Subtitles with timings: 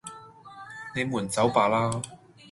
[0.95, 2.01] 你們走吧啦!